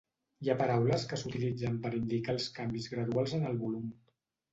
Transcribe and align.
Hi 0.45 0.47
ha 0.51 0.53
paraules 0.59 1.03
que 1.11 1.19
s'utilitzen 1.21 1.75
per 1.83 1.91
indicar 1.97 2.35
els 2.37 2.47
canvis 2.55 2.89
graduals 2.95 3.37
en 3.41 3.47
el 3.51 3.61
volum. 3.61 3.93